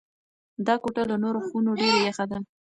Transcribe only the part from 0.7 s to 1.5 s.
کوټه له نورو